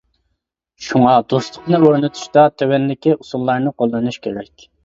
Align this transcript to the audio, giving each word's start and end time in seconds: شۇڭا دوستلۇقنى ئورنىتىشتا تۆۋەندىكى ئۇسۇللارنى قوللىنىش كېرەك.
شۇڭا 0.85 1.11
دوستلۇقنى 1.33 1.81
ئورنىتىشتا 1.81 2.47
تۆۋەندىكى 2.63 3.17
ئۇسۇللارنى 3.19 3.79
قوللىنىش 3.83 4.23
كېرەك. 4.27 4.69